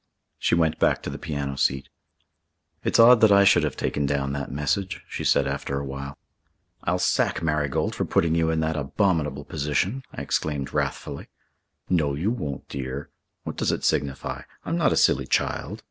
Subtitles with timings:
[0.39, 1.87] She went back to the piano seat.
[2.83, 6.17] "It's odd that I should have taken down that message," she said, after a while.
[6.85, 11.27] "I'll sack Marigold for putting you in that abominable position," I exclaimed wrathfully.
[11.87, 13.11] "No, you won't, dear.
[13.43, 14.41] What does it signify?
[14.65, 15.79] I'm not a silly child.